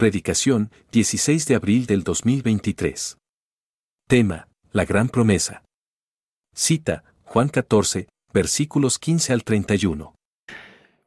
[0.00, 3.18] Predicación, 16 de abril del 2023.
[4.08, 5.62] Tema, la gran promesa.
[6.54, 10.14] Cita, Juan 14, versículos 15 al 31.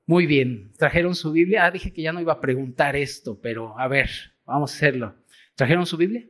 [0.06, 1.66] Muy bien, ¿trajeron su Biblia?
[1.66, 4.12] Ah, dije que ya no iba a preguntar esto, pero a ver,
[4.46, 5.16] vamos a hacerlo.
[5.56, 6.28] ¿Trajeron su Biblia?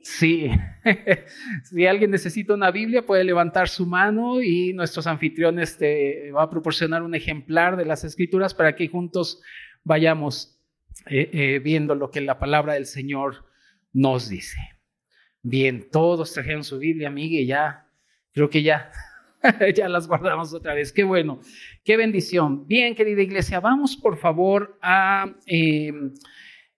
[0.00, 0.50] Sí,
[1.64, 6.50] si alguien necesita una Biblia puede levantar su mano y nuestros anfitriones te va a
[6.50, 9.42] proporcionar un ejemplar de las escrituras para que juntos
[9.84, 10.56] vayamos
[11.06, 13.44] eh, eh, viendo lo que la palabra del Señor
[13.92, 14.58] nos dice.
[15.42, 17.86] Bien, todos trajeron su Biblia, Miguel, ya,
[18.32, 18.90] creo que ya,
[19.74, 20.92] ya las guardamos otra vez.
[20.92, 21.40] Qué bueno,
[21.84, 22.66] qué bendición.
[22.66, 25.34] Bien, querida iglesia, vamos por favor a...
[25.46, 25.92] Eh,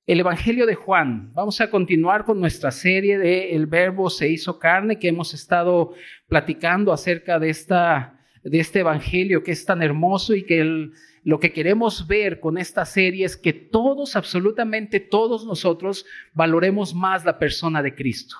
[0.06, 1.33] el Evangelio de Juan.
[1.33, 5.95] Vamos a continuar con nuestra serie de El Verbo se hizo carne que hemos estado
[6.27, 10.91] platicando acerca de, esta, de este Evangelio que es tan hermoso y que
[11.25, 16.05] lo que queremos ver con esta serie es que todos, absolutamente todos nosotros,
[16.35, 18.37] valoremos más la persona de Cristo.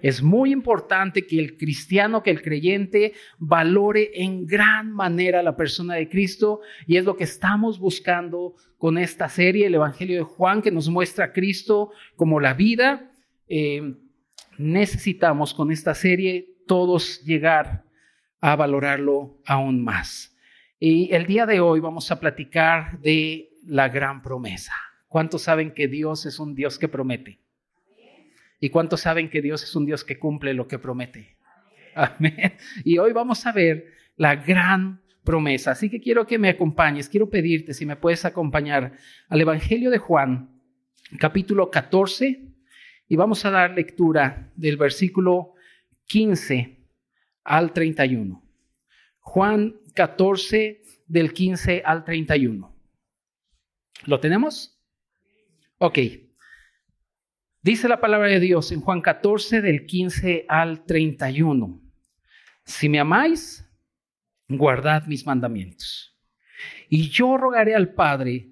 [0.00, 5.94] Es muy importante que el cristiano, que el creyente valore en gran manera la persona
[5.94, 10.60] de Cristo y es lo que estamos buscando con esta serie, el Evangelio de Juan,
[10.60, 13.10] que nos muestra a Cristo como la vida.
[13.48, 13.94] Eh,
[14.58, 17.84] necesitamos con esta serie todos llegar
[18.42, 20.33] a valorarlo aún más.
[20.86, 24.74] Y el día de hoy vamos a platicar de la gran promesa.
[25.08, 27.40] ¿Cuántos saben que Dios es un Dios que promete?
[28.60, 31.38] ¿Y cuántos saben que Dios es un Dios que cumple lo que promete?
[31.94, 32.52] Amén.
[32.84, 35.70] Y hoy vamos a ver la gran promesa.
[35.70, 38.92] Así que quiero que me acompañes, quiero pedirte si me puedes acompañar
[39.30, 40.50] al Evangelio de Juan,
[41.18, 42.42] capítulo 14,
[43.08, 45.54] y vamos a dar lectura del versículo
[46.08, 46.76] 15
[47.42, 48.42] al 31.
[49.20, 52.74] Juan 14, del 15 al 31.
[54.06, 54.80] ¿Lo tenemos?
[55.78, 55.98] Ok.
[57.62, 61.80] Dice la palabra de Dios en Juan 14 del 15 al 31.
[62.64, 63.66] Si me amáis,
[64.48, 66.18] guardad mis mandamientos.
[66.88, 68.50] Y yo rogaré al Padre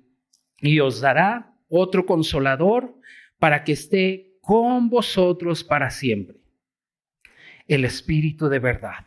[0.59, 2.99] y os dará otro consolador
[3.39, 6.39] para que esté con vosotros para siempre.
[7.67, 9.07] El Espíritu de verdad,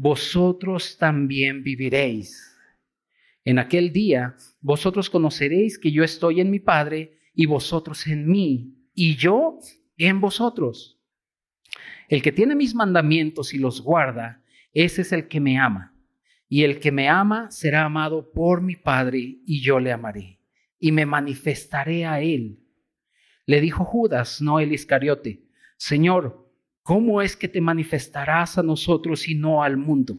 [0.00, 2.56] vosotros también viviréis.
[3.44, 8.76] En aquel día vosotros conoceréis que yo estoy en mi Padre y vosotros en mí,
[8.94, 9.58] y yo
[9.96, 11.00] en vosotros.
[12.08, 15.96] El que tiene mis mandamientos y los guarda, ese es el que me ama.
[16.48, 20.38] Y el que me ama será amado por mi Padre, y yo le amaré,
[20.78, 22.60] y me manifestaré a él.
[23.46, 25.42] Le dijo Judas, no el Iscariote,
[25.76, 26.47] Señor,
[26.88, 30.16] ¿cómo es que te manifestarás a nosotros y no al mundo?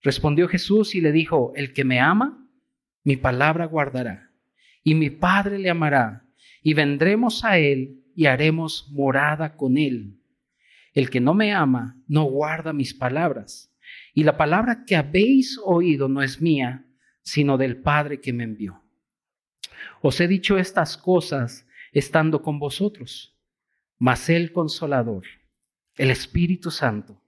[0.00, 2.48] Respondió Jesús y le dijo, el que me ama,
[3.02, 4.30] mi palabra guardará,
[4.84, 6.24] y mi Padre le amará,
[6.62, 10.20] y vendremos a él y haremos morada con él.
[10.94, 13.74] El que no me ama no guarda mis palabras.
[14.14, 16.86] Y la palabra que habéis oído no es mía,
[17.22, 18.84] sino del Padre que me envió.
[20.00, 23.36] Os he dicho estas cosas estando con vosotros,
[23.98, 25.24] mas el consolador,
[25.96, 27.20] el Espíritu Santo,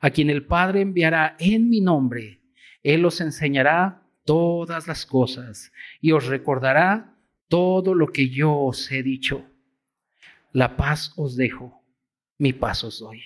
[0.00, 2.40] a quien el Padre enviará en mi nombre,
[2.82, 7.16] Él os enseñará todas las cosas y os recordará
[7.48, 9.44] todo lo que yo os he dicho.
[10.52, 11.82] La paz os dejo
[12.42, 13.22] mi paz os doy.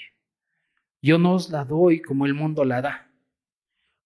[1.00, 3.10] Yo no os la doy como el mundo la da.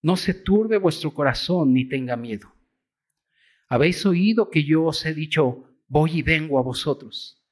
[0.03, 2.55] No se turbe vuestro corazón ni tenga miedo.
[3.69, 7.43] Habéis oído que yo os he dicho, voy y vengo a vosotros.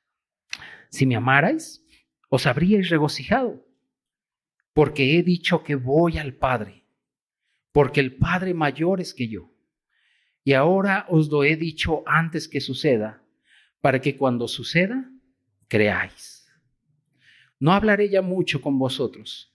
[0.89, 1.85] Si me amarais,
[2.29, 3.65] os habríais regocijado,
[4.73, 6.85] porque he dicho que voy al Padre,
[7.73, 9.51] porque el Padre mayor es que yo.
[10.45, 13.23] Y ahora os lo he dicho antes que suceda,
[13.81, 15.11] para que cuando suceda,
[15.69, 16.47] creáis.
[17.61, 19.55] No hablaré ya mucho con vosotros,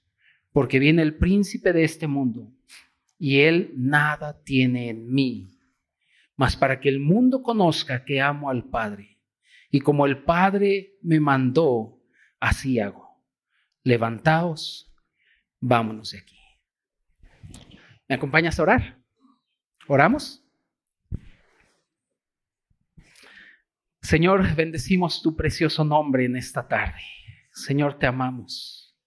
[0.51, 2.51] porque viene el príncipe de este mundo,
[3.17, 5.57] y él nada tiene en mí,
[6.35, 9.17] mas para que el mundo conozca que amo al Padre,
[9.71, 12.02] y como el Padre me mandó,
[12.43, 13.23] así hago.
[13.83, 14.93] Levantaos,
[15.61, 16.39] vámonos de aquí.
[18.07, 18.99] ¿Me acompañas a orar?
[19.87, 20.45] ¿Oramos?
[24.01, 27.01] Señor, bendecimos tu precioso nombre en esta tarde.
[27.53, 28.99] Señor, te amamos.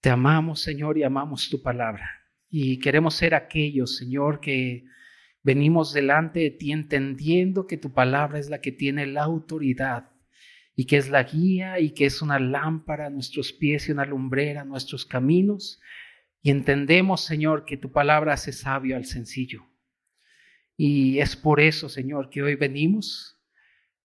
[0.00, 2.08] Te amamos, Señor, y amamos tu palabra.
[2.48, 4.84] Y queremos ser aquellos, Señor, que
[5.42, 10.12] venimos delante de ti entendiendo que tu palabra es la que tiene la autoridad
[10.78, 14.04] y que es la guía y que es una lámpara a nuestros pies y una
[14.04, 15.80] lumbrera a nuestros caminos.
[16.40, 19.66] Y entendemos, Señor, que tu palabra hace sabio al sencillo.
[20.76, 23.40] Y es por eso, Señor, que hoy venimos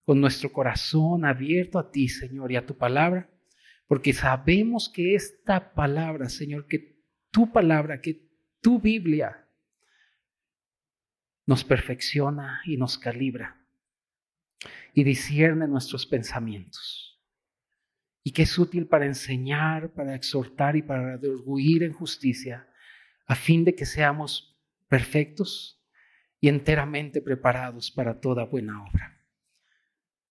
[0.04, 3.30] con nuestro corazón abierto a ti, Señor, y a tu palabra,
[3.86, 8.31] porque sabemos que esta palabra, Señor, que tu palabra, que
[8.62, 9.48] tu Biblia
[11.46, 13.62] nos perfecciona y nos calibra
[14.94, 17.19] y discierne nuestros pensamientos.
[18.24, 22.68] Y que es útil para enseñar, para exhortar y para redarguir en justicia,
[23.25, 24.57] a fin de que seamos
[24.88, 25.81] perfectos
[26.39, 29.18] y enteramente preparados para toda buena obra.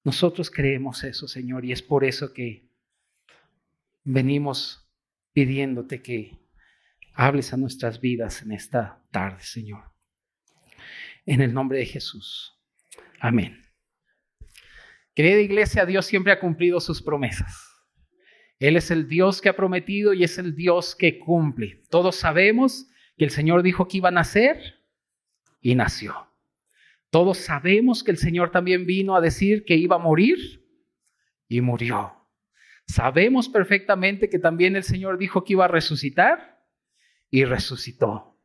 [0.05, 2.69] Nosotros creemos eso, Señor, y es por eso que
[4.05, 4.90] venimos
[5.32, 6.38] pidiéndote que
[7.14, 9.84] hables a nuestras vidas en esta tarde, Señor.
[11.25, 12.58] En el nombre de Jesús.
[13.20, 13.62] Amén.
[15.14, 17.69] Querida iglesia, Dios siempre ha cumplido sus promesas.
[18.59, 21.82] Él es el Dios que ha prometido y es el Dios que cumple.
[21.91, 24.81] Todos sabemos que el Señor dijo que iba a nacer
[25.61, 26.29] y nació.
[27.11, 30.38] Todos sabemos que el Señor también vino a decir que iba a morir
[31.49, 32.15] y murió.
[32.87, 36.65] Sabemos perfectamente que también el Señor dijo que iba a resucitar
[37.31, 38.38] y resucitó.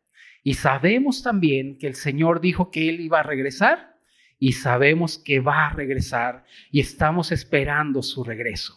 [0.44, 3.97] Y sabemos también que el Señor dijo que Él iba a regresar
[4.40, 8.76] y sabemos que va a regresar y estamos esperando su regreso.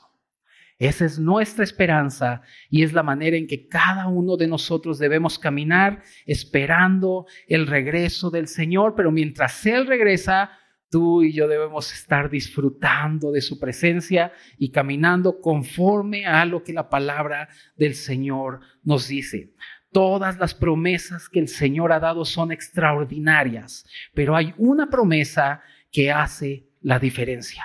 [0.78, 2.40] Esa es nuestra esperanza
[2.70, 8.30] y es la manera en que cada uno de nosotros debemos caminar esperando el regreso
[8.30, 10.52] del Señor, pero mientras Él regresa,
[10.90, 16.72] tú y yo debemos estar disfrutando de su presencia y caminando conforme a lo que
[16.72, 19.52] la palabra del Señor nos dice.
[19.92, 23.84] Todas las promesas que el Señor ha dado son extraordinarias,
[24.14, 27.64] pero hay una promesa que hace la diferencia.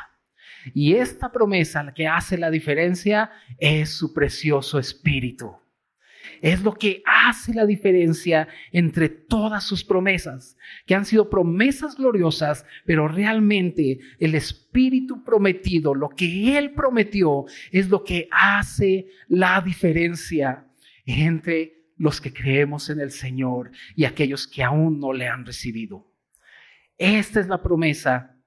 [0.74, 5.56] Y esta promesa, la que hace la diferencia, es su precioso espíritu.
[6.42, 12.66] Es lo que hace la diferencia entre todas sus promesas, que han sido promesas gloriosas,
[12.86, 20.66] pero realmente el espíritu prometido, lo que Él prometió, es lo que hace la diferencia
[21.06, 26.12] entre los que creemos en el Señor y aquellos que aún no le han recibido.
[26.98, 28.38] Esta es la promesa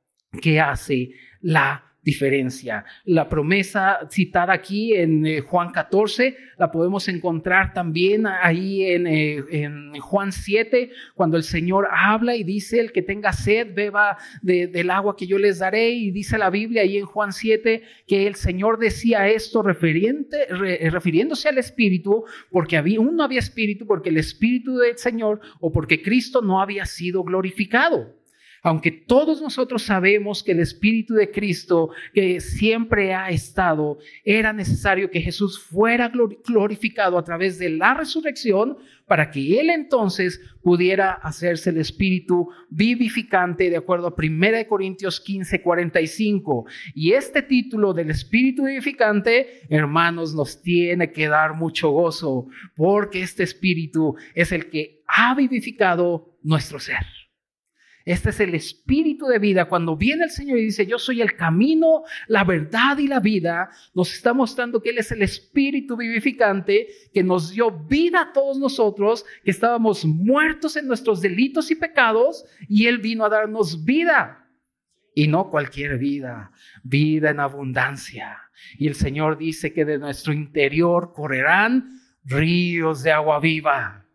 [0.40, 1.10] que hace
[1.40, 2.86] la diferencia.
[3.04, 9.44] La promesa citada aquí en eh, Juan 14 la podemos encontrar también ahí en, eh,
[9.50, 14.90] en, Juan 7, cuando el Señor habla y dice, el que tenga sed, beba del
[14.90, 15.90] agua que yo les daré.
[15.90, 20.46] Y dice la Biblia ahí en Juan 7 que el Señor decía esto referente,
[20.90, 26.00] refiriéndose al Espíritu, porque había, uno había Espíritu, porque el Espíritu del Señor o porque
[26.00, 28.17] Cristo no había sido glorificado.
[28.68, 35.10] Aunque todos nosotros sabemos que el Espíritu de Cristo, que siempre ha estado, era necesario
[35.10, 36.12] que Jesús fuera
[36.44, 38.76] glorificado a través de la resurrección
[39.06, 45.62] para que Él entonces pudiera hacerse el Espíritu vivificante de acuerdo a 1 Corintios 15,
[45.62, 46.66] 45.
[46.94, 53.44] Y este título del Espíritu vivificante, hermanos, nos tiene que dar mucho gozo porque este
[53.44, 57.17] Espíritu es el que ha vivificado nuestro ser.
[58.08, 59.66] Este es el espíritu de vida.
[59.66, 63.68] Cuando viene el Señor y dice, yo soy el camino, la verdad y la vida,
[63.92, 68.58] nos está mostrando que Él es el espíritu vivificante que nos dio vida a todos
[68.58, 74.48] nosotros, que estábamos muertos en nuestros delitos y pecados, y Él vino a darnos vida.
[75.14, 76.50] Y no cualquier vida,
[76.82, 78.38] vida en abundancia.
[78.78, 84.06] Y el Señor dice que de nuestro interior correrán ríos de agua viva.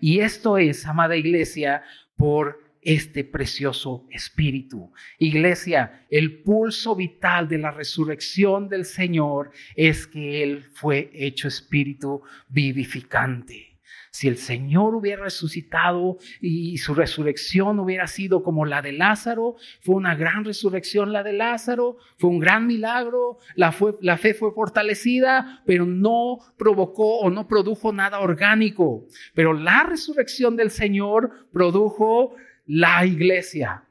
[0.00, 1.82] Y esto es, amada iglesia,
[2.16, 4.92] por este precioso espíritu.
[5.18, 12.22] Iglesia, el pulso vital de la resurrección del Señor es que Él fue hecho espíritu
[12.48, 13.74] vivificante.
[14.14, 19.96] Si el Señor hubiera resucitado y su resurrección hubiera sido como la de Lázaro, fue
[19.96, 25.84] una gran resurrección la de Lázaro, fue un gran milagro, la, fe fue fortalecida, pero
[25.84, 29.04] no provocó o no produjo nada orgánico.
[29.34, 33.84] Pero la resurrección del Señor produjo la iglesia.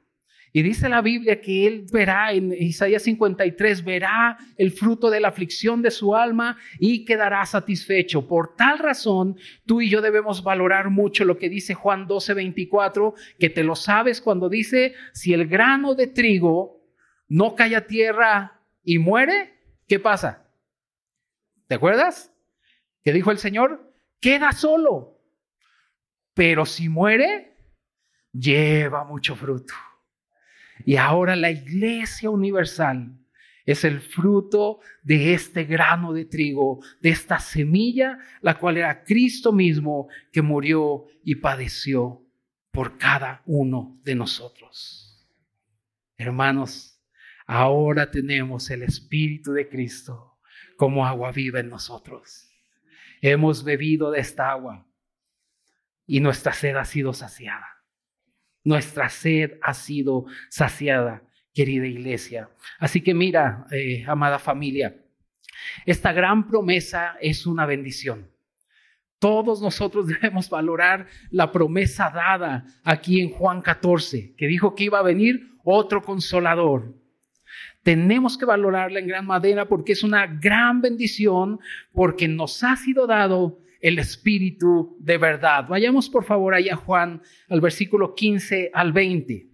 [0.56, 5.30] Y dice la Biblia que él verá en Isaías 53, verá el fruto de la
[5.30, 8.28] aflicción de su alma y quedará satisfecho.
[8.28, 13.16] Por tal razón, tú y yo debemos valorar mucho lo que dice Juan 12, 24,
[13.40, 16.86] que te lo sabes cuando dice, si el grano de trigo
[17.28, 19.56] no cae a tierra y muere,
[19.88, 20.48] ¿qué pasa?
[21.68, 22.32] ¿Te acuerdas?
[23.04, 23.92] ¿Qué dijo el Señor?
[24.20, 25.20] Queda solo.
[26.36, 27.53] Pero si muere,
[28.34, 29.74] lleva mucho fruto.
[30.86, 33.18] Y ahora la iglesia universal
[33.66, 39.54] es el fruto de este grano de trigo, de esta semilla, la cual era Cristo
[39.54, 42.22] mismo que murió y padeció
[42.72, 45.26] por cada uno de nosotros.
[46.18, 47.00] Hermanos,
[47.46, 50.38] ahora tenemos el Espíritu de Cristo
[50.76, 52.50] como agua viva en nosotros.
[53.22, 54.86] Hemos bebido de esta agua
[56.06, 57.73] y nuestra sed ha sido saciada.
[58.64, 62.50] Nuestra sed ha sido saciada querida iglesia.
[62.80, 64.96] Así que mira, eh, amada familia,
[65.86, 68.30] esta gran promesa es una bendición.
[69.20, 75.00] Todos nosotros debemos valorar la promesa dada aquí en Juan 14, que dijo que iba
[75.00, 76.94] a venir otro consolador.
[77.84, 81.60] Tenemos que valorarla en gran madera porque es una gran bendición,
[81.92, 85.68] porque nos ha sido dado el Espíritu de verdad.
[85.68, 89.50] Vayamos por favor allá Juan al versículo 15 al 20.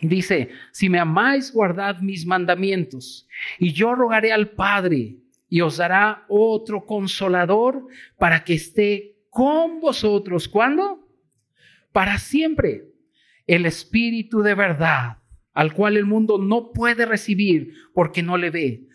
[0.00, 3.28] Dice, si me amáis, guardad mis mandamientos,
[3.60, 7.86] y yo rogaré al Padre, y os dará otro consolador
[8.18, 10.48] para que esté con vosotros.
[10.48, 11.06] ¿Cuándo?
[11.92, 12.88] Para siempre.
[13.46, 15.18] El Espíritu de verdad,
[15.52, 18.88] al cual el mundo no puede recibir porque no le ve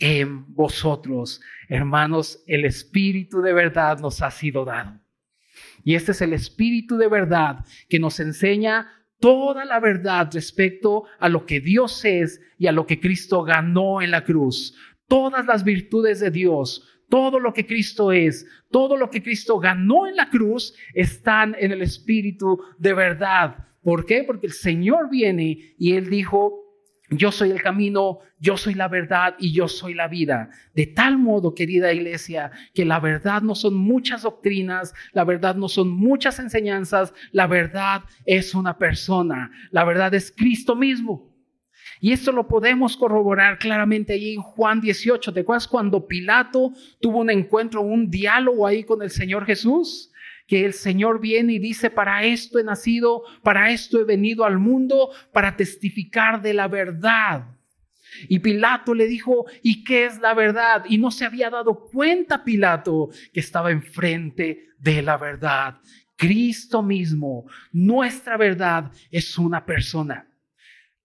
[0.00, 1.40] en vosotros.
[1.68, 4.98] Hermanos, el Espíritu de verdad nos ha sido dado.
[5.84, 8.90] Y este es el Espíritu de verdad que nos enseña
[9.20, 14.02] toda la verdad respecto a lo que Dios es y a lo que Cristo ganó
[14.02, 14.74] en la cruz.
[15.06, 20.06] Todas las virtudes de Dios, todo lo que Cristo es, todo lo que Cristo ganó
[20.06, 23.68] en la cruz están en el Espíritu de verdad.
[23.82, 24.24] ¿Por qué?
[24.24, 26.69] Porque el Señor viene y Él dijo,
[27.10, 30.50] yo soy el camino, yo soy la verdad y yo soy la vida.
[30.74, 35.68] De tal modo, querida iglesia, que la verdad no son muchas doctrinas, la verdad no
[35.68, 41.30] son muchas enseñanzas, la verdad es una persona, la verdad es Cristo mismo.
[42.00, 45.32] Y esto lo podemos corroborar claramente ahí en Juan 18.
[45.32, 50.09] ¿Te acuerdas cuando Pilato tuvo un encuentro, un diálogo ahí con el Señor Jesús?
[50.50, 54.58] Que el Señor viene y dice, para esto he nacido, para esto he venido al
[54.58, 57.56] mundo, para testificar de la verdad.
[58.28, 60.84] Y Pilato le dijo, ¿y qué es la verdad?
[60.88, 65.78] Y no se había dado cuenta Pilato que estaba enfrente de la verdad.
[66.16, 70.26] Cristo mismo, nuestra verdad es una persona.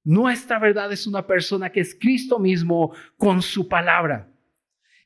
[0.03, 4.27] Nuestra verdad es una persona que es Cristo mismo con su palabra.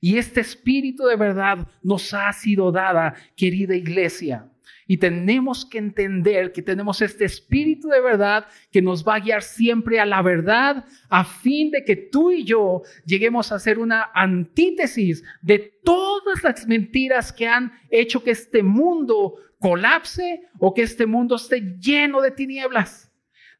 [0.01, 4.49] Y este espíritu de verdad nos ha sido dada, querida iglesia.
[4.87, 9.43] Y tenemos que entender que tenemos este espíritu de verdad que nos va a guiar
[9.43, 14.09] siempre a la verdad a fin de que tú y yo lleguemos a ser una
[14.15, 21.05] antítesis de todas las mentiras que han hecho que este mundo colapse o que este
[21.05, 23.08] mundo esté lleno de tinieblas.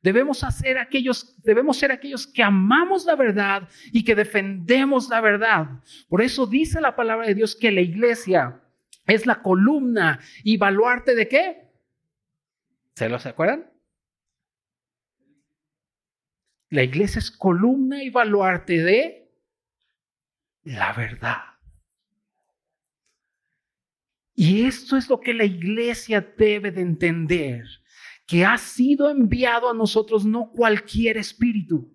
[0.01, 5.68] Debemos, hacer aquellos, debemos ser aquellos que amamos la verdad y que defendemos la verdad.
[6.08, 8.62] Por eso dice la palabra de Dios que la iglesia
[9.06, 11.70] es la columna y baluarte de qué?
[12.96, 13.70] ¿Se los acuerdan?
[16.70, 19.32] La iglesia es columna y baluarte de
[20.63, 21.41] la verdad.
[24.36, 27.65] Y esto es lo que la iglesia debe de entender
[28.29, 31.91] que ha sido enviado a nosotros no cualquier espíritu,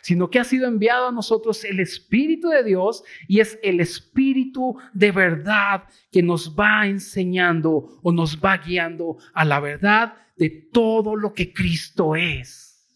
[0.00, 4.78] sino que ha sido enviado a nosotros el Espíritu de Dios y es el Espíritu
[4.94, 11.16] de verdad que nos va enseñando o nos va guiando a la verdad de todo
[11.16, 12.88] lo que Cristo es.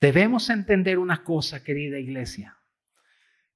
[0.00, 2.56] Debemos entender una cosa, querida iglesia,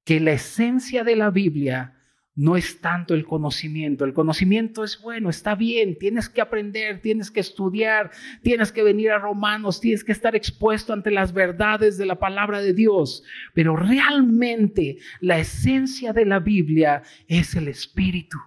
[0.03, 2.00] que la esencia de la Biblia
[2.35, 4.05] no es tanto el conocimiento.
[4.05, 8.11] El conocimiento es bueno, está bien, tienes que aprender, tienes que estudiar,
[8.41, 12.61] tienes que venir a Romanos, tienes que estar expuesto ante las verdades de la palabra
[12.61, 13.23] de Dios.
[13.53, 18.37] Pero realmente la esencia de la Biblia es el Espíritu.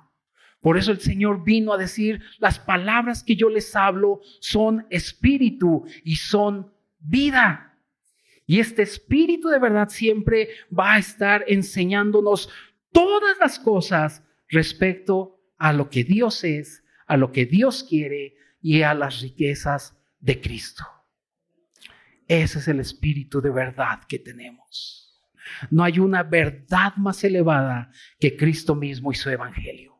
[0.60, 5.84] Por eso el Señor vino a decir, las palabras que yo les hablo son espíritu
[6.04, 7.78] y son vida.
[8.46, 12.48] Y este espíritu de verdad siempre va a estar enseñándonos
[12.94, 18.82] todas las cosas respecto a lo que Dios es, a lo que Dios quiere y
[18.82, 20.84] a las riquezas de Cristo.
[22.26, 25.20] Ese es el espíritu de verdad que tenemos.
[25.70, 29.98] No hay una verdad más elevada que Cristo mismo y su evangelio.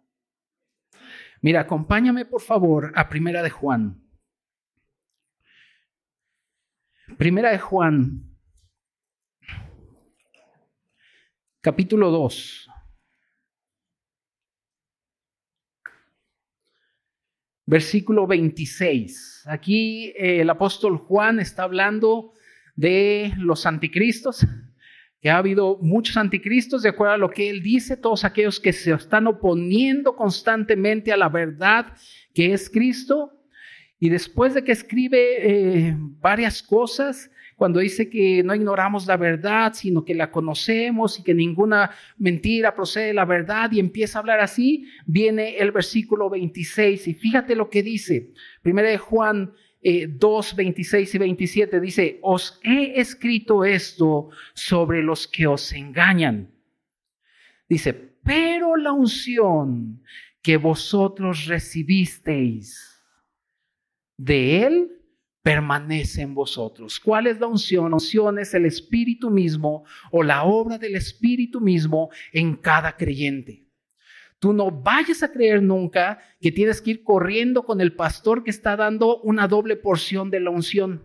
[1.43, 4.01] Mira, acompáñame por favor a Primera de Juan.
[7.19, 8.35] Primera de Juan,
[11.61, 12.71] capítulo 2.
[17.67, 19.45] Versículo 26.
[19.47, 22.33] Aquí eh, el apóstol Juan está hablando
[22.77, 24.47] de los anticristos,
[25.21, 28.75] que ha habido muchos anticristos, de acuerdo a lo que él dice, todos aquellos que
[28.75, 31.95] se están oponiendo constantemente a la verdad
[32.35, 33.33] que es Cristo.
[33.99, 39.73] Y después de que escribe eh, varias cosas, cuando dice que no ignoramos la verdad,
[39.75, 44.21] sino que la conocemos y que ninguna mentira procede de la verdad y empieza a
[44.21, 48.33] hablar así, viene el versículo 26 y fíjate lo que dice.
[48.63, 55.29] Primera de Juan 2, eh, 26 y 27 dice, os he escrito esto sobre los
[55.29, 56.51] que os engañan.
[57.69, 60.03] Dice, pero la unción
[60.43, 63.03] que vosotros recibisteis
[64.17, 64.91] de él
[65.45, 66.99] permanece en vosotros.
[66.99, 67.91] ¿Cuál es la unción?
[67.91, 73.63] La unción es el Espíritu mismo o la obra del Espíritu mismo en cada creyente.
[74.39, 78.51] Tú no vayas a creer nunca que tienes que ir corriendo con el pastor que
[78.51, 81.05] está dando una doble porción de la unción.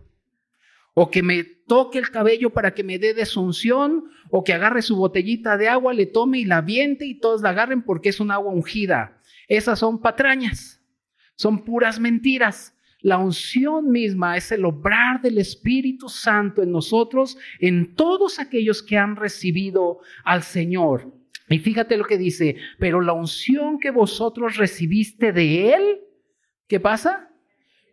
[0.94, 4.96] O que me toque el cabello para que me dé desunción, o que agarre su
[4.96, 8.30] botellita de agua, le tome y la aviente y todos la agarren porque es un
[8.30, 9.20] agua ungida.
[9.48, 10.82] Esas son patrañas,
[11.36, 12.74] son puras mentiras.
[13.02, 18.98] La unción misma es el obrar del Espíritu Santo en nosotros, en todos aquellos que
[18.98, 21.12] han recibido al Señor.
[21.48, 26.00] Y fíjate lo que dice, pero la unción que vosotros recibiste de Él,
[26.68, 27.30] ¿qué pasa?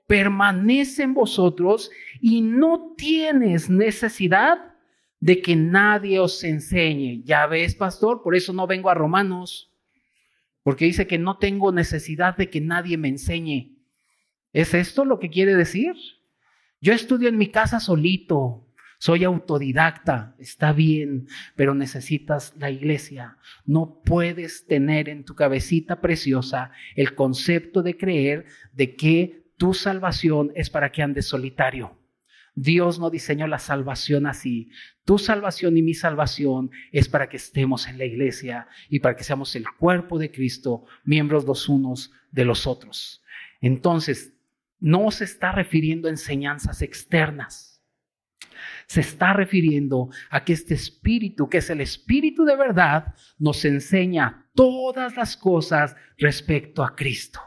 [0.08, 1.90] Permanece en vosotros
[2.22, 4.76] y no tienes necesidad
[5.20, 7.24] de que nadie os enseñe.
[7.24, 9.74] Ya ves, pastor, por eso no vengo a Romanos,
[10.64, 13.77] porque dice que no tengo necesidad de que nadie me enseñe.
[14.58, 15.94] ¿Es esto lo que quiere decir?
[16.82, 18.66] Yo estudio en mi casa solito,
[18.98, 23.38] soy autodidacta, está bien, pero necesitas la iglesia.
[23.68, 30.52] No puedes tener en tu cabecita preciosa el concepto de creer de que tu salvación
[30.56, 31.96] es para que andes solitario.
[32.56, 34.72] Dios no diseñó la salvación así.
[35.06, 39.24] Tu salvación y mi salvación es para que estemos en la iglesia y para que
[39.24, 43.22] seamos el cuerpo de Cristo, miembros los unos de los otros.
[43.62, 44.34] Entonces,
[44.80, 47.84] no se está refiriendo a enseñanzas externas.
[48.88, 54.50] Se está refiriendo a que este espíritu, que es el espíritu de verdad, nos enseña
[54.56, 57.42] todas las cosas respecto a Cristo.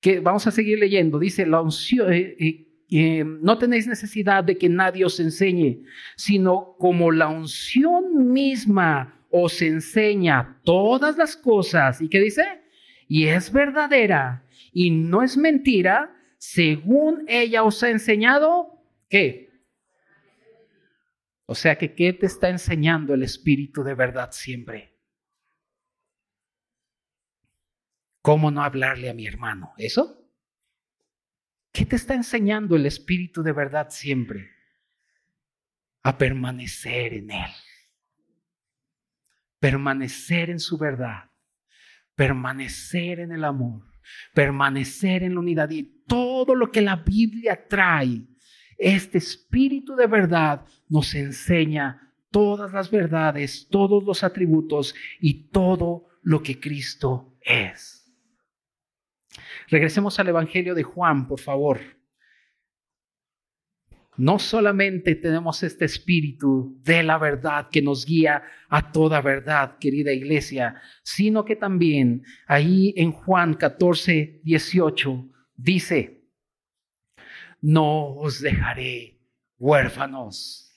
[0.00, 1.18] Que vamos a seguir leyendo.
[1.18, 2.12] Dice la unción.
[2.12, 5.82] Eh, eh, eh, no tenéis necesidad de que nadie os enseñe,
[6.16, 12.00] sino como la unción misma os enseña todas las cosas.
[12.00, 12.63] ¿Y qué dice?
[13.08, 19.50] Y es verdadera y no es mentira, según ella os ha enseñado, ¿qué?
[21.46, 24.98] O sea que, ¿qué te está enseñando el Espíritu de verdad siempre?
[28.22, 29.74] ¿Cómo no hablarle a mi hermano?
[29.76, 30.24] ¿Eso?
[31.70, 34.50] ¿Qué te está enseñando el Espíritu de verdad siempre?
[36.02, 37.50] A permanecer en Él.
[39.58, 41.30] Permanecer en su verdad.
[42.14, 43.94] Permanecer en el amor
[44.32, 48.22] permanecer en la unidad y todo lo que la Biblia trae.
[48.76, 56.42] Este espíritu de verdad nos enseña todas las verdades, todos los atributos y todo lo
[56.42, 58.12] que Cristo es.
[59.68, 61.80] Regresemos al Evangelio de Juan, por favor.
[64.16, 70.12] No solamente tenemos este espíritu de la verdad que nos guía a toda verdad, querida
[70.12, 76.24] iglesia, sino que también ahí en Juan 14, 18 dice,
[77.60, 79.18] no os dejaré
[79.58, 80.72] huérfanos,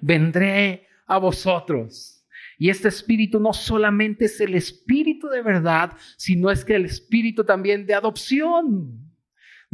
[0.00, 2.24] vendré a vosotros.
[2.56, 7.44] Y este espíritu no solamente es el espíritu de verdad, sino es que el espíritu
[7.44, 9.13] también de adopción.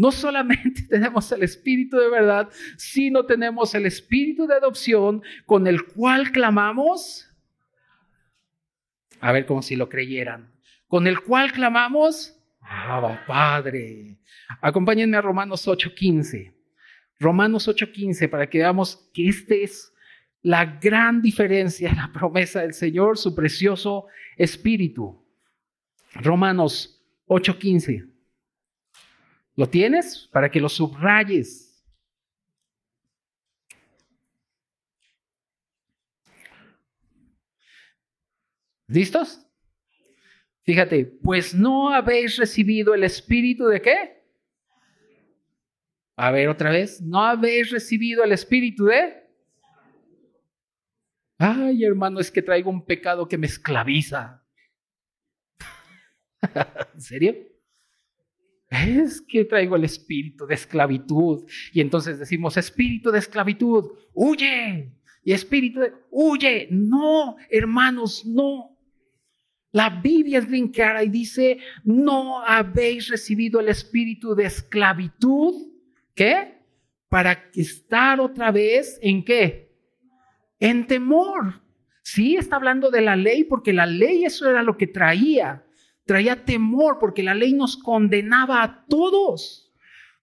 [0.01, 5.85] No solamente tenemos el Espíritu de verdad, sino tenemos el Espíritu de adopción con el
[5.85, 7.29] cual clamamos.
[9.21, 10.51] A ver como si lo creyeran.
[10.89, 14.17] Con el cual clamamos, Abba Padre.
[14.63, 16.55] Acompáñenme a Romanos 8:15.
[17.19, 19.93] Romanos 8:15, para que veamos que este es
[20.41, 24.07] la gran diferencia, la promesa del Señor, su precioso
[24.39, 25.23] espíritu.
[26.15, 28.10] Romanos 8:15.
[29.61, 30.27] ¿Lo tienes?
[30.33, 31.85] Para que lo subrayes.
[38.87, 39.47] ¿Listos?
[40.63, 44.25] Fíjate, pues no habéis recibido el espíritu de qué?
[46.17, 49.29] A ver otra vez, no habéis recibido el espíritu de...
[51.37, 54.43] Ay, hermano, es que traigo un pecado que me esclaviza.
[56.95, 57.60] ¿En serio?
[58.71, 61.45] Es que traigo el espíritu de esclavitud.
[61.73, 64.93] Y entonces decimos, espíritu de esclavitud, huye.
[65.25, 66.69] Y espíritu de, huye.
[66.71, 68.79] No, hermanos, no.
[69.73, 70.73] La Biblia es bien
[71.05, 75.55] y dice, no habéis recibido el espíritu de esclavitud,
[76.15, 76.59] ¿qué?
[77.09, 79.73] Para estar otra vez en qué?
[80.59, 81.63] En temor.
[82.03, 85.65] Sí, está hablando de la ley porque la ley eso era lo que traía.
[86.05, 89.73] Traía temor porque la ley nos condenaba a todos.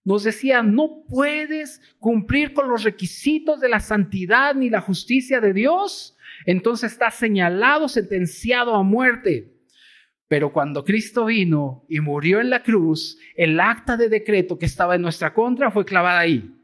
[0.04, 5.52] Nos decía, no puedes cumplir con los requisitos de la santidad ni la justicia de
[5.52, 9.54] Dios entonces está señalado, sentenciado a muerte.
[10.28, 14.94] Pero cuando Cristo vino y murió en la cruz, el acta de decreto que estaba
[14.94, 16.54] en nuestra contra fue clavada ahí.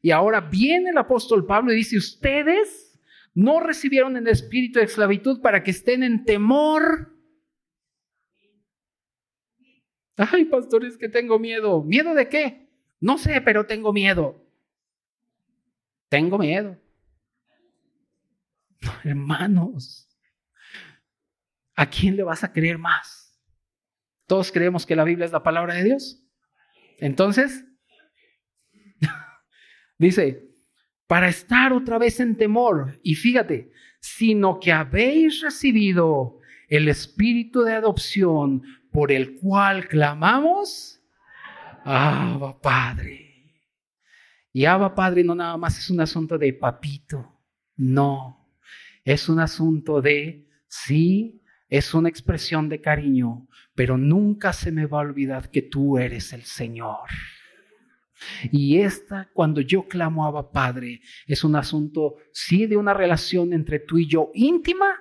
[0.00, 3.00] Y ahora viene el apóstol Pablo y dice, ustedes
[3.34, 7.11] no recibieron el espíritu de esclavitud para que estén en temor.
[10.16, 11.82] Ay, pastores, que tengo miedo.
[11.82, 12.68] ¿Miedo de qué?
[13.00, 14.44] No sé, pero tengo miedo.
[16.08, 16.78] Tengo miedo.
[19.04, 20.08] hermanos,
[21.74, 23.40] ¿a quién le vas a creer más?
[24.26, 26.22] ¿Todos creemos que la Biblia es la palabra de Dios?
[26.98, 27.64] Entonces,
[29.98, 30.48] dice,
[31.06, 37.74] para estar otra vez en temor, y fíjate, sino que habéis recibido el espíritu de
[37.74, 38.62] adopción
[38.92, 41.00] por el cual clamamos,
[41.84, 43.32] Abba Padre.
[44.52, 47.40] Y Abba Padre no nada más es un asunto de papito,
[47.76, 48.38] no.
[49.04, 54.98] Es un asunto de, sí, es una expresión de cariño, pero nunca se me va
[54.98, 57.08] a olvidar que tú eres el Señor.
[58.52, 63.80] Y esta, cuando yo clamo a Padre, es un asunto, sí, de una relación entre
[63.80, 65.00] tú y yo íntima,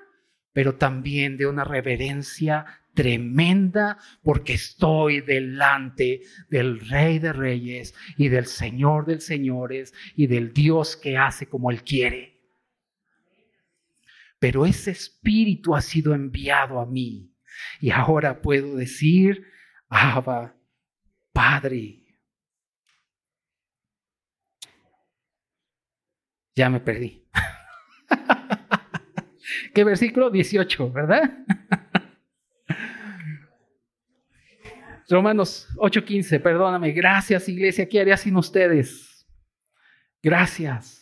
[0.53, 8.45] pero también de una reverencia tremenda porque estoy delante del Rey de Reyes y del
[8.45, 12.31] Señor de Señores y del Dios que hace como Él quiere
[14.41, 17.31] pero ese espíritu ha sido enviado a mí.
[17.79, 19.45] Y ahora puedo decir,
[19.87, 20.55] Abba,
[21.31, 22.03] Padre.
[26.55, 27.23] Ya me perdí.
[29.75, 30.31] ¿Qué versículo?
[30.31, 31.45] 18, ¿verdad?
[35.11, 36.91] Romanos 8:15, perdóname.
[36.91, 37.87] Gracias, iglesia.
[37.87, 39.27] ¿Qué haría sin ustedes?
[40.23, 41.01] Gracias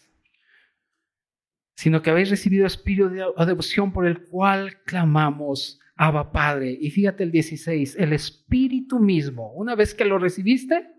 [1.79, 6.77] sino que habéis recibido espíritu de adopción por el cual clamamos, Abba Padre.
[6.77, 10.89] Y fíjate el 16, el espíritu mismo, una vez que lo recibiste,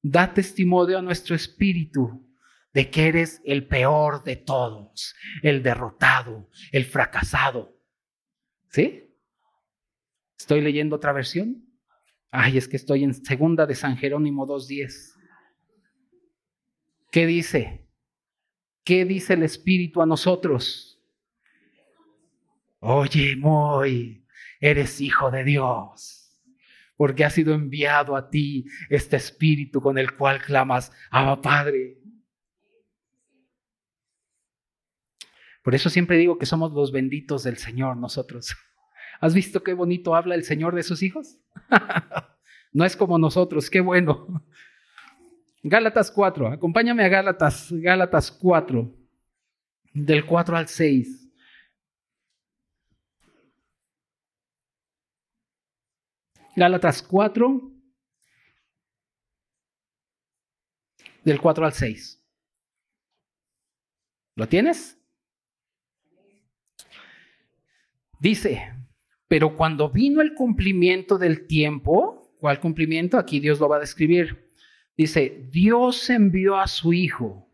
[0.00, 2.26] da testimonio a nuestro espíritu
[2.72, 7.78] de que eres el peor de todos, el derrotado, el fracasado.
[8.70, 9.04] ¿Sí?
[10.38, 11.69] ¿Estoy leyendo otra versión?
[12.30, 15.14] Ay, es que estoy en segunda de San Jerónimo 2.10.
[17.10, 17.88] ¿Qué dice?
[18.84, 21.00] ¿Qué dice el Espíritu a nosotros?
[22.78, 24.24] Oye, Moy,
[24.60, 26.40] eres hijo de Dios,
[26.96, 31.98] porque ha sido enviado a ti este Espíritu con el cual clamas, Abba Padre.
[35.62, 38.56] Por eso siempre digo que somos los benditos del Señor nosotros.
[39.20, 41.38] ¿Has visto qué bonito habla el Señor de sus hijos?
[42.72, 44.44] no es como nosotros, qué bueno.
[45.62, 48.94] Gálatas 4, acompáñame a Gálatas, Gálatas 4,
[49.92, 51.28] del 4 al 6.
[56.56, 57.72] Gálatas 4,
[61.24, 62.24] del 4 al 6.
[64.36, 64.98] ¿Lo tienes?
[68.18, 68.74] Dice,
[69.28, 73.18] pero cuando vino el cumplimiento del tiempo, ¿cuál cumplimiento?
[73.18, 74.50] Aquí Dios lo va a describir.
[74.96, 77.48] Dice, Dios envió a su Hijo,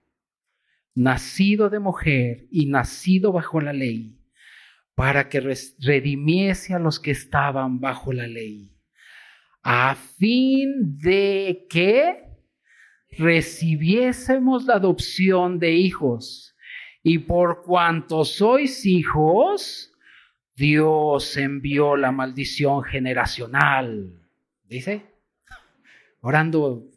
[0.95, 4.19] nacido de mujer y nacido bajo la ley,
[4.95, 5.41] para que
[5.79, 8.73] redimiese a los que estaban bajo la ley,
[9.63, 12.25] a fin de que
[13.19, 16.55] recibiésemos la adopción de hijos.
[17.03, 19.93] Y por cuanto sois hijos,
[20.57, 24.26] Dios envió la maldición generacional.
[24.69, 25.07] Dice,
[26.21, 26.89] orando,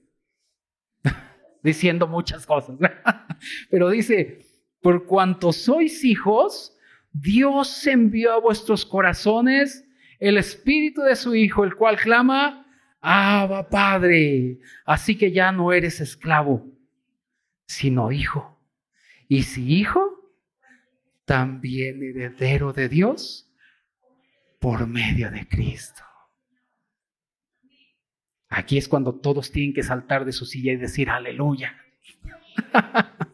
[1.63, 2.77] diciendo muchas cosas.
[3.69, 4.45] Pero dice,
[4.81, 6.75] por cuanto sois hijos,
[7.11, 9.85] Dios envió a vuestros corazones
[10.19, 12.65] el espíritu de su Hijo, el cual clama,
[13.01, 14.59] Abba Padre.
[14.85, 16.67] Así que ya no eres esclavo,
[17.65, 18.59] sino hijo.
[19.27, 20.33] Y si hijo,
[21.25, 23.49] también heredero de Dios
[24.59, 26.03] por medio de Cristo.
[28.49, 31.75] Aquí es cuando todos tienen que saltar de su silla y decir aleluya.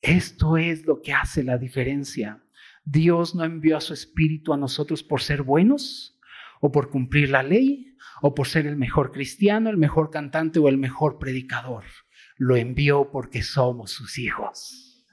[0.00, 2.42] Esto es lo que hace la diferencia.
[2.84, 6.18] Dios no envió a su espíritu a nosotros por ser buenos
[6.60, 10.68] o por cumplir la ley o por ser el mejor cristiano, el mejor cantante o
[10.68, 11.84] el mejor predicador.
[12.38, 15.06] Lo envió porque somos sus hijos.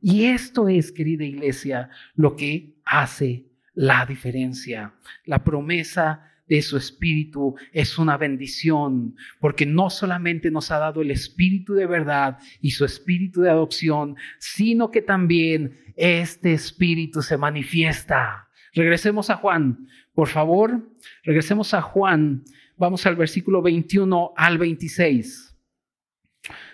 [0.00, 3.49] Y esto es, querida iglesia, lo que hace
[3.80, 4.92] la diferencia.
[5.24, 11.10] La promesa de su Espíritu es una bendición, porque no solamente nos ha dado el
[11.10, 18.50] Espíritu de verdad y su Espíritu de adopción, sino que también este Espíritu se manifiesta.
[18.74, 20.86] Regresemos a Juan, por favor,
[21.24, 22.44] regresemos a Juan,
[22.76, 25.56] vamos al versículo 21 al 26.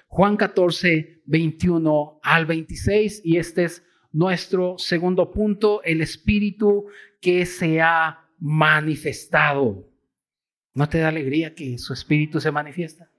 [0.08, 3.84] Juan 14, 21 al 26, y este es
[4.16, 6.86] nuestro segundo punto, el Espíritu
[7.20, 9.86] que se ha manifestado.
[10.72, 13.10] ¿No te da alegría que su espíritu se manifiesta?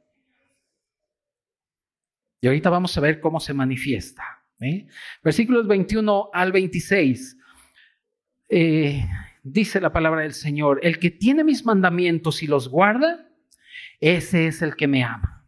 [2.41, 4.23] Y ahorita vamos a ver cómo se manifiesta.
[4.59, 4.87] ¿eh?
[5.23, 7.37] Versículos 21 al 26.
[8.49, 9.05] Eh,
[9.43, 13.29] dice la palabra del Señor, el que tiene mis mandamientos y los guarda,
[13.99, 15.47] ese es el que me ama.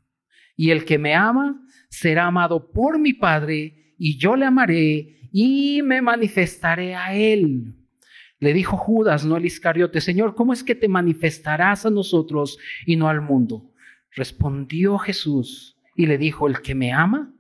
[0.56, 1.60] Y el que me ama
[1.90, 7.76] será amado por mi Padre, y yo le amaré y me manifestaré a él.
[8.40, 12.96] Le dijo Judas, no el Iscariote, Señor, ¿cómo es que te manifestarás a nosotros y
[12.96, 13.74] no al mundo?
[14.12, 17.34] Respondió Jesús y le dijo, el que me ama,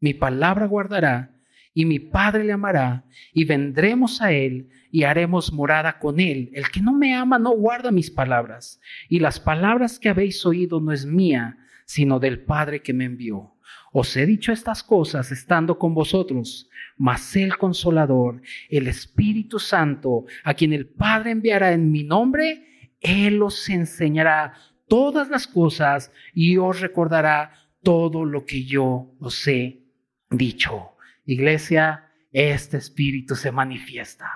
[0.00, 1.34] mi palabra guardará,
[1.76, 6.50] y mi Padre le amará, y vendremos a él y haremos morada con él.
[6.52, 10.80] El que no me ama no guarda mis palabras, y las palabras que habéis oído
[10.80, 13.53] no es mía, sino del Padre que me envió.
[13.96, 20.52] Os he dicho estas cosas estando con vosotros, mas el consolador, el Espíritu Santo, a
[20.54, 24.54] quien el Padre enviará en mi nombre, Él os enseñará
[24.88, 27.52] todas las cosas y os recordará
[27.84, 29.84] todo lo que yo os he
[30.28, 30.96] dicho.
[31.24, 34.28] Iglesia, este Espíritu se manifiesta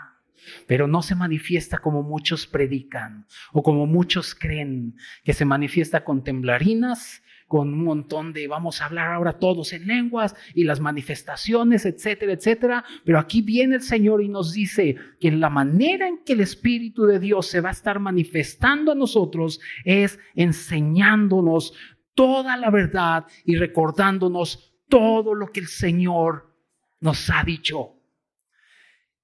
[0.67, 6.25] pero no se manifiesta como muchos predican o como muchos creen, que se manifiesta con
[6.25, 11.87] temblarinas con un montón de vamos a hablar ahora todos en lenguas y las manifestaciones,
[11.87, 12.85] etcétera, etcétera.
[13.05, 17.07] Pero aquí viene el Señor y nos dice que la manera en que el Espíritu
[17.07, 21.73] de Dios se va a estar manifestando a nosotros es enseñándonos
[22.15, 26.55] toda la verdad y recordándonos todo lo que el Señor
[27.01, 27.95] nos ha dicho.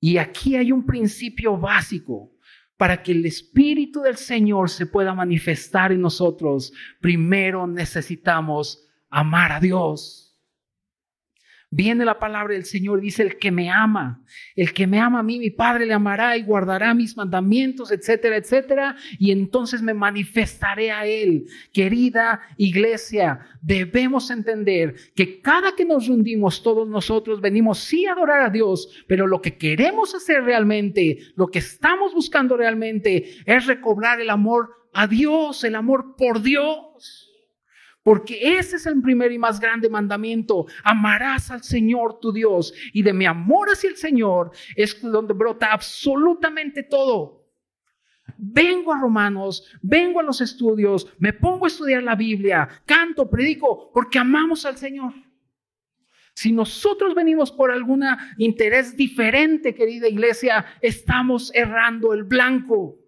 [0.00, 2.33] Y aquí hay un principio básico
[2.76, 9.60] para que el Espíritu del Señor se pueda manifestar en nosotros, primero necesitamos amar a
[9.60, 10.23] Dios.
[11.76, 14.22] Viene la palabra del Señor, dice el que me ama,
[14.54, 18.36] el que me ama a mí, mi Padre le amará y guardará mis mandamientos, etcétera,
[18.36, 21.46] etcétera, y entonces me manifestaré a Él.
[21.72, 28.42] Querida iglesia, debemos entender que cada que nos hundimos, todos nosotros venimos sí a adorar
[28.42, 34.20] a Dios, pero lo que queremos hacer realmente, lo que estamos buscando realmente es recobrar
[34.20, 37.23] el amor a Dios, el amor por Dios.
[38.04, 40.66] Porque ese es el primer y más grande mandamiento.
[40.84, 42.74] Amarás al Señor tu Dios.
[42.92, 47.48] Y de mi amor hacia el Señor es donde brota absolutamente todo.
[48.36, 53.90] Vengo a Romanos, vengo a los estudios, me pongo a estudiar la Biblia, canto, predico,
[53.92, 55.14] porque amamos al Señor.
[56.34, 58.04] Si nosotros venimos por algún
[58.36, 62.98] interés diferente, querida iglesia, estamos errando el blanco.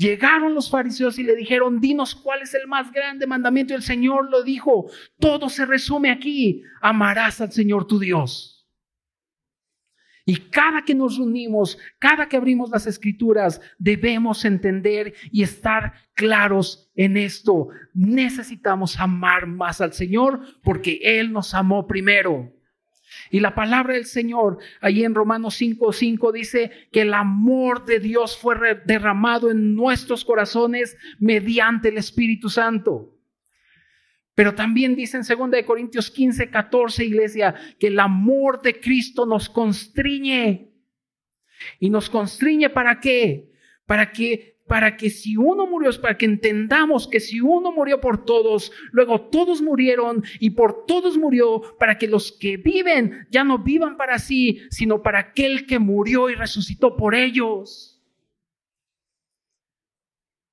[0.00, 3.74] Llegaron los fariseos y le dijeron, dinos cuál es el más grande mandamiento.
[3.74, 8.66] Y el Señor lo dijo, todo se resume aquí, amarás al Señor tu Dios.
[10.24, 16.90] Y cada que nos unimos, cada que abrimos las escrituras, debemos entender y estar claros
[16.94, 17.68] en esto.
[17.92, 22.50] Necesitamos amar más al Señor porque Él nos amó primero.
[23.30, 28.00] Y la palabra del Señor, ahí en Romanos 5, 5 dice que el amor de
[28.00, 33.16] Dios fue derramado en nuestros corazones mediante el Espíritu Santo.
[34.34, 39.48] Pero también dice en 2 Corintios 15, 14, iglesia, que el amor de Cristo nos
[39.48, 40.72] constriñe.
[41.78, 43.52] ¿Y nos constriñe para qué?
[43.86, 48.24] Para que para que si uno murió, para que entendamos que si uno murió por
[48.24, 53.58] todos, luego todos murieron y por todos murió, para que los que viven ya no
[53.58, 58.00] vivan para sí, sino para aquel que murió y resucitó por ellos.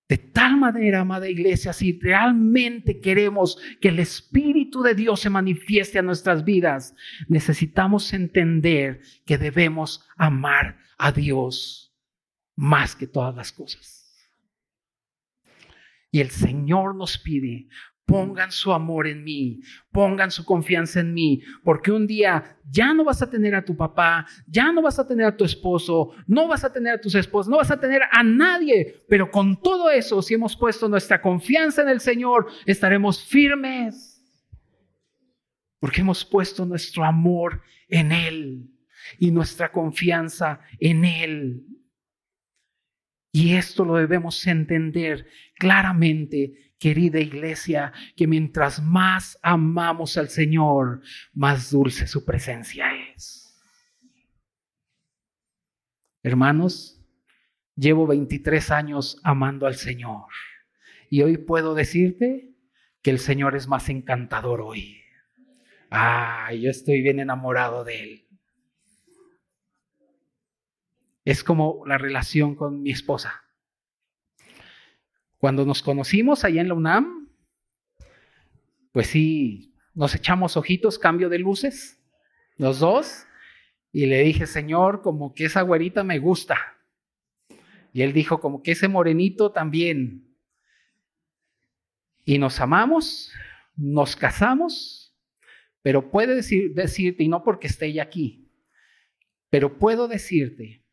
[0.09, 5.99] De tal manera, amada iglesia, si realmente queremos que el Espíritu de Dios se manifieste
[5.99, 6.95] a nuestras vidas,
[7.27, 11.95] necesitamos entender que debemos amar a Dios
[12.55, 13.96] más que todas las cosas.
[16.11, 17.67] Y el Señor nos pide,
[18.07, 19.59] pongan su amor en mí,
[19.91, 23.75] pongan su confianza en mí, porque un día ya no vas a tener a tu
[23.75, 27.15] papá, ya no vas a tener a tu esposo, no vas a tener a tus
[27.15, 31.21] esposos, no vas a tener a nadie, pero con todo eso, si hemos puesto nuestra
[31.21, 34.23] confianza en el Señor, estaremos firmes,
[35.79, 38.71] porque hemos puesto nuestro amor en Él
[39.19, 41.65] y nuestra confianza en Él.
[43.39, 45.27] Y esto lo debemos entender
[45.59, 53.55] claramente, querida iglesia, que mientras más amamos al Señor, más dulce su presencia es.
[56.23, 56.99] Hermanos,
[57.75, 60.29] llevo 23 años amando al Señor
[61.07, 62.55] y hoy puedo decirte
[63.03, 64.99] que el Señor es más encantador hoy.
[65.91, 68.26] Ah, yo estoy bien enamorado de Él.
[71.27, 73.43] Es como la relación con mi esposa.
[75.37, 77.27] Cuando nos conocimos allá en la UNAM,
[78.93, 82.01] pues sí, nos echamos ojitos, cambio de luces,
[82.55, 83.25] los dos,
[83.91, 86.77] y le dije, Señor, como que esa güerita me gusta.
[87.91, 90.33] Y él dijo, como que ese morenito también.
[92.23, 93.33] Y nos amamos,
[93.75, 95.13] nos casamos,
[95.81, 98.49] pero puede decir, decirte, y no porque esté ella aquí,
[99.49, 100.86] pero puedo decirte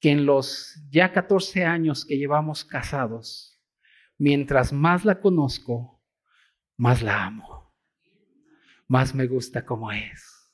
[0.00, 3.60] que en los ya 14 años que llevamos casados,
[4.16, 6.02] mientras más la conozco,
[6.76, 7.74] más la amo,
[8.86, 10.52] más me gusta como es,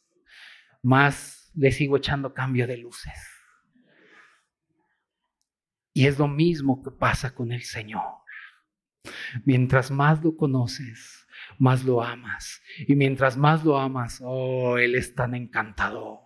[0.82, 3.12] más le sigo echando cambio de luces.
[5.92, 8.24] Y es lo mismo que pasa con el Señor.
[9.44, 11.26] Mientras más lo conoces,
[11.58, 12.60] más lo amas.
[12.88, 16.23] Y mientras más lo amas, oh, Él es tan encantador.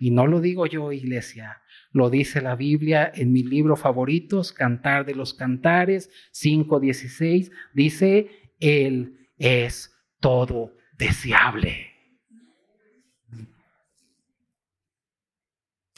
[0.00, 1.60] Y no lo digo yo, iglesia,
[1.92, 9.28] lo dice la Biblia en mi libro favoritos, Cantar de los Cantares 5.16, dice, Él
[9.36, 11.92] es todo deseable.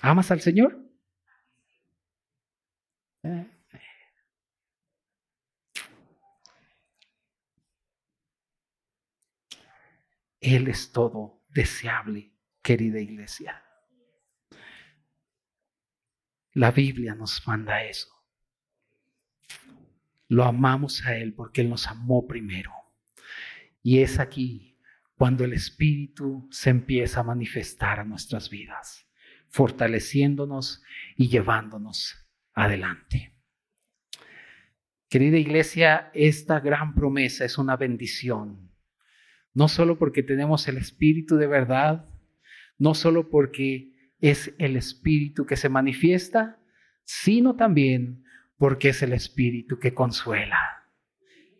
[0.02, 0.76] ¿Amas al Señor?
[10.40, 13.62] Él es todo deseable, querida iglesia.
[16.54, 18.08] La Biblia nos manda eso.
[20.28, 22.72] Lo amamos a Él porque Él nos amó primero.
[23.82, 24.78] Y es aquí
[25.16, 29.08] cuando el Espíritu se empieza a manifestar a nuestras vidas,
[29.48, 30.82] fortaleciéndonos
[31.16, 33.34] y llevándonos adelante.
[35.08, 38.72] Querida iglesia, esta gran promesa es una bendición,
[39.54, 42.08] no solo porque tenemos el Espíritu de verdad,
[42.78, 43.91] no solo porque
[44.22, 46.58] es el Espíritu que se manifiesta,
[47.04, 48.24] sino también
[48.56, 50.86] porque es el Espíritu que consuela.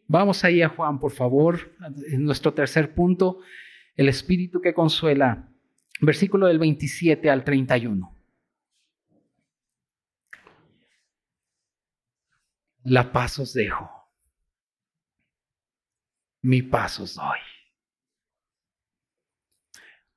[0.06, 1.74] Vamos ahí a Juan, por favor,
[2.08, 3.40] en nuestro tercer punto,
[3.96, 5.50] el Espíritu que consuela,
[6.00, 8.16] versículo del 27 al 31.
[12.84, 13.90] La paz os dejo,
[16.42, 17.51] mi paz os doy.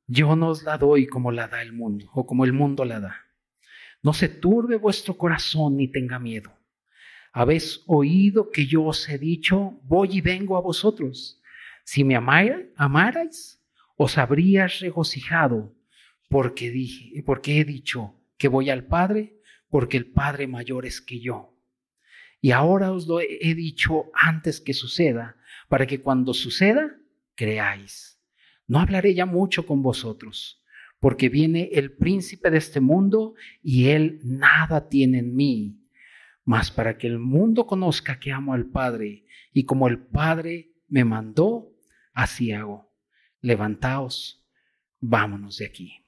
[0.08, 3.00] Yo no os la doy como la da el mundo o como el mundo la
[3.00, 3.26] da.
[4.04, 6.54] No se turbe vuestro corazón ni tenga miedo.
[7.34, 11.42] Habéis oído que yo os he dicho, voy y vengo a vosotros.
[11.84, 13.62] Si me amarais,
[13.98, 15.75] os habrías regocijado,
[16.29, 21.19] porque dije, porque he dicho que voy al Padre, porque el Padre mayor es que
[21.19, 21.58] yo.
[22.42, 25.36] Y ahora os lo he dicho antes que suceda,
[25.67, 26.96] para que cuando suceda,
[27.36, 28.15] creáis.
[28.68, 30.63] No hablaré ya mucho con vosotros,
[31.00, 35.82] porque viene el príncipe de este mundo y él nada tiene en mí.
[36.44, 41.06] Mas para que el mundo conozca que amo al Padre y como el Padre me
[41.06, 41.72] mandó,
[42.13, 42.94] así hago.
[43.42, 44.44] levantaos,
[45.00, 46.06] vámonos de aquí.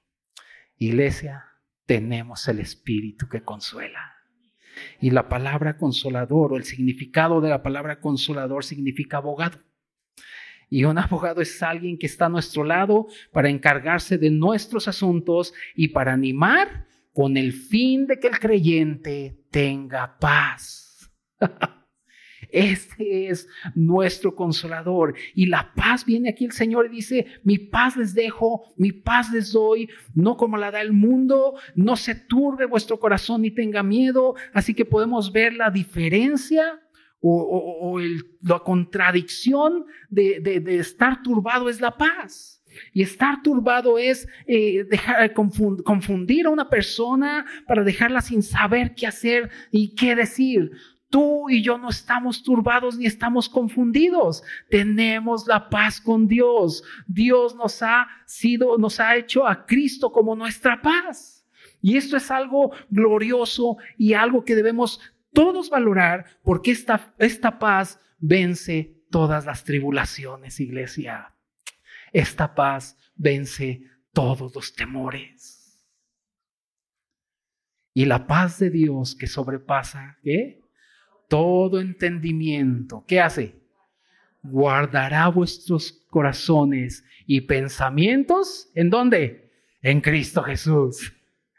[0.76, 1.44] Iglesia,
[1.86, 4.14] tenemos el Espíritu que consuela.
[5.00, 9.60] Y la palabra consolador o el significado de la palabra consolador significa abogado.
[10.70, 15.54] Y un abogado es alguien que está a nuestro lado para encargarse de nuestros asuntos
[15.74, 21.10] y para animar con el fin de que el creyente tenga paz.
[22.50, 25.14] Este es nuestro consolador.
[25.34, 29.30] Y la paz viene aquí el Señor y dice, mi paz les dejo, mi paz
[29.32, 33.82] les doy, no como la da el mundo, no se turbe vuestro corazón ni tenga
[33.82, 34.34] miedo.
[34.52, 36.80] Así que podemos ver la diferencia
[37.20, 37.98] o,
[38.42, 42.62] la contradicción de, estar turbado es la paz.
[42.92, 49.06] Y estar turbado es eh, dejar, confundir a una persona para dejarla sin saber qué
[49.06, 50.70] hacer y qué decir.
[51.10, 54.42] Tú y yo no estamos turbados ni estamos confundidos.
[54.68, 56.84] Tenemos la paz con Dios.
[57.06, 61.46] Dios nos ha sido, nos ha hecho a Cristo como nuestra paz.
[61.80, 65.00] Y esto es algo glorioso y algo que debemos
[65.32, 71.34] todos valorar porque esta, esta paz vence todas las tribulaciones, iglesia.
[72.12, 75.58] Esta paz vence todos los temores.
[77.94, 80.18] Y la paz de Dios que sobrepasa,
[81.28, 83.04] todo entendimiento.
[83.06, 83.60] ¿Qué hace?
[84.42, 88.70] Guardará vuestros corazones y pensamientos.
[88.74, 89.50] ¿En dónde?
[89.82, 91.12] En Cristo Jesús.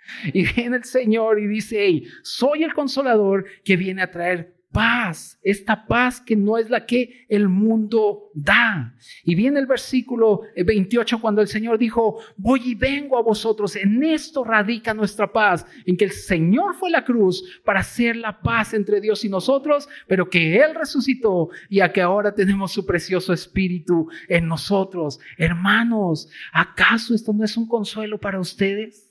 [0.34, 5.88] Y viene el Señor y dice, soy el consolador que viene a traer paz, esta
[5.88, 8.94] paz que no es la que el mundo da.
[9.24, 13.76] Y viene el versículo 28 cuando el Señor dijo, voy y vengo a vosotros.
[13.76, 18.42] En esto radica nuestra paz, en que el Señor fue la cruz para hacer la
[18.42, 22.86] paz entre Dios y nosotros, pero que Él resucitó y a que ahora tenemos su
[22.86, 25.20] precioso espíritu en nosotros.
[25.38, 29.09] Hermanos, ¿acaso esto no es un consuelo para ustedes?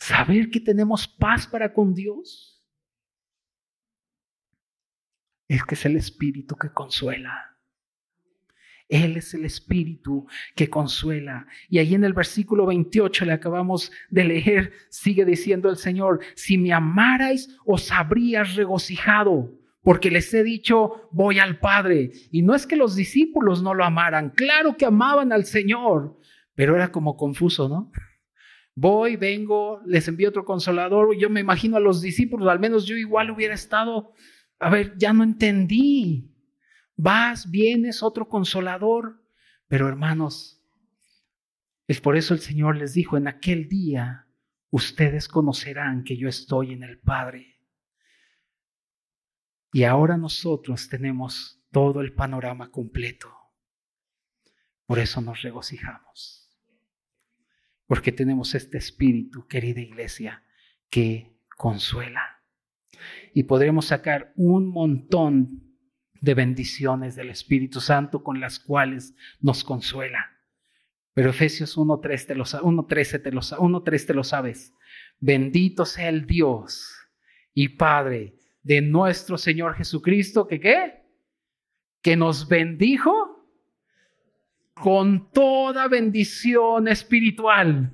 [0.00, 2.66] Saber que tenemos paz para con Dios
[5.46, 7.58] es que es el Espíritu que consuela.
[8.88, 10.26] Él es el Espíritu
[10.56, 11.46] que consuela.
[11.68, 16.56] Y ahí en el versículo 28 le acabamos de leer, sigue diciendo el Señor, si
[16.56, 22.10] me amarais, os habrías regocijado, porque les he dicho, voy al Padre.
[22.32, 26.18] Y no es que los discípulos no lo amaran, claro que amaban al Señor,
[26.54, 27.92] pero era como confuso, ¿no?
[28.74, 31.16] Voy, vengo, les envío otro consolador.
[31.16, 34.14] Yo me imagino a los discípulos, al menos yo igual hubiera estado
[34.60, 36.36] a ver, ya no entendí.
[36.94, 39.24] Vas, vienes, otro consolador.
[39.66, 40.62] Pero hermanos,
[41.88, 44.28] es por eso el Señor les dijo, en aquel día
[44.68, 47.58] ustedes conocerán que yo estoy en el Padre.
[49.72, 53.32] Y ahora nosotros tenemos todo el panorama completo.
[54.84, 56.39] Por eso nos regocijamos.
[57.90, 60.44] Porque tenemos este espíritu, querida iglesia,
[60.90, 62.40] que consuela
[63.34, 65.74] y podremos sacar un montón
[66.20, 70.24] de bendiciones del Espíritu Santo con las cuales nos consuela.
[71.14, 74.72] Pero Efesios 1.3 te lo, 1.13 te lo, 1.3 te lo sabes.
[75.18, 76.94] Bendito sea el Dios
[77.54, 81.02] y Padre de nuestro Señor Jesucristo, que qué?
[82.02, 83.29] Que nos bendijo
[84.80, 87.92] con toda bendición espiritual.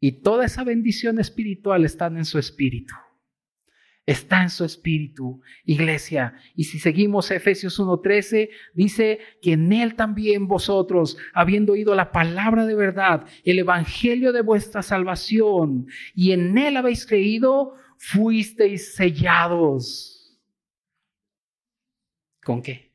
[0.00, 2.94] Y toda esa bendición espiritual está en su espíritu
[4.10, 6.34] está en su espíritu, iglesia.
[6.56, 12.66] Y si seguimos Efesios 1:13, dice que en él también vosotros, habiendo oído la palabra
[12.66, 20.40] de verdad, el evangelio de vuestra salvación, y en él habéis creído, fuisteis sellados.
[22.42, 22.89] ¿Con qué?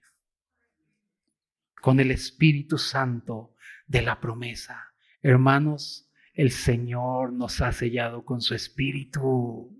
[1.86, 3.54] Con el Espíritu Santo
[3.86, 4.96] de la promesa.
[5.22, 9.80] Hermanos, el Señor nos ha sellado con su Espíritu.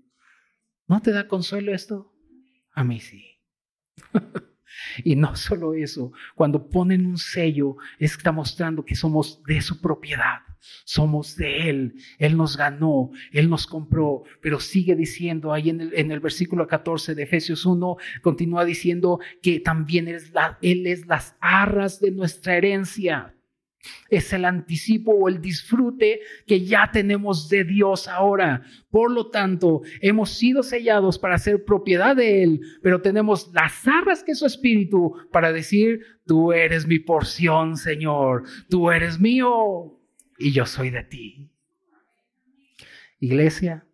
[0.86, 2.14] ¿No te da consuelo esto?
[2.70, 3.40] A mí sí.
[5.04, 10.42] y no solo eso, cuando ponen un sello, está mostrando que somos de su propiedad,
[10.84, 15.94] somos de Él, Él nos ganó, Él nos compró, pero sigue diciendo ahí en el,
[15.94, 22.00] en el versículo 14 de Efesios 1, continúa diciendo que también Él es las arras
[22.00, 23.32] de nuestra herencia.
[24.08, 28.62] Es el anticipo o el disfrute que ya tenemos de Dios ahora.
[28.90, 34.22] Por lo tanto, hemos sido sellados para ser propiedad de Él, pero tenemos las arras
[34.22, 40.00] que es su espíritu para decir, tú eres mi porción, Señor, tú eres mío
[40.38, 41.50] y yo soy de ti.
[43.18, 43.86] Iglesia,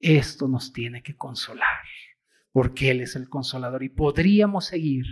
[0.00, 1.84] esto nos tiene que consolar,
[2.52, 5.06] porque Él es el consolador y podríamos seguir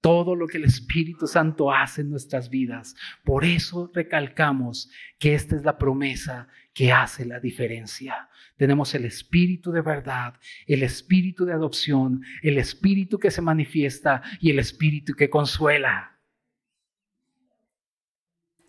[0.00, 2.94] todo lo que el Espíritu Santo hace en nuestras vidas.
[3.24, 8.28] Por eso recalcamos que esta es la promesa que hace la diferencia.
[8.56, 10.34] Tenemos el Espíritu de verdad,
[10.66, 16.17] el Espíritu de adopción, el Espíritu que se manifiesta y el Espíritu que consuela.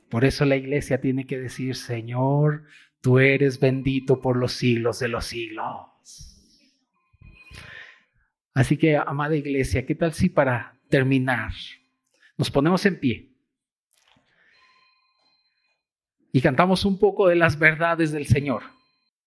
[0.09, 2.63] Por eso la iglesia tiene que decir, Señor,
[3.01, 5.85] tú eres bendito por los siglos de los siglos.
[8.53, 11.51] Así que, amada iglesia, ¿qué tal si para terminar
[12.37, 13.29] nos ponemos en pie
[16.31, 18.63] y cantamos un poco de las verdades del Señor?